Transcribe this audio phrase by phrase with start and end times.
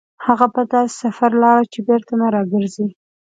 [0.25, 2.87] هغه په داسې سفر لاړ چې بېرته نه راګرځي.